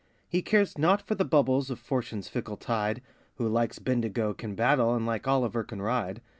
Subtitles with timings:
[0.27, 3.03] He cares not for the bubbles of Fortune's fickle tide,
[3.35, 6.21] Who like Bendigo can battle, and like Olliver can ride.